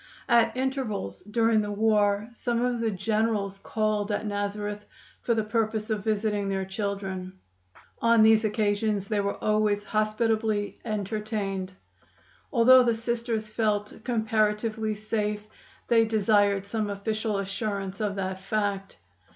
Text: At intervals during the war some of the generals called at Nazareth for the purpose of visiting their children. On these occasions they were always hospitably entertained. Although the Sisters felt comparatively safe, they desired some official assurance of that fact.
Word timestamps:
At 0.27 0.57
intervals 0.57 1.21
during 1.21 1.61
the 1.61 1.71
war 1.71 2.27
some 2.33 2.63
of 2.65 2.79
the 2.79 2.89
generals 2.89 3.59
called 3.59 4.11
at 4.11 4.25
Nazareth 4.25 4.87
for 5.21 5.35
the 5.35 5.43
purpose 5.43 5.91
of 5.91 6.03
visiting 6.03 6.49
their 6.49 6.65
children. 6.65 7.33
On 8.01 8.23
these 8.23 8.43
occasions 8.43 9.07
they 9.07 9.19
were 9.19 9.37
always 9.43 9.83
hospitably 9.83 10.79
entertained. 10.83 11.73
Although 12.51 12.81
the 12.81 12.95
Sisters 12.95 13.47
felt 13.47 13.93
comparatively 14.03 14.95
safe, 14.95 15.45
they 15.87 16.05
desired 16.05 16.65
some 16.65 16.89
official 16.89 17.37
assurance 17.37 17.99
of 18.01 18.15
that 18.15 18.41
fact. 18.41 18.97